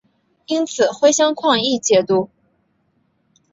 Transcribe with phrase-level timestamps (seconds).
[0.47, 2.27] 因此辉钼矿易解理。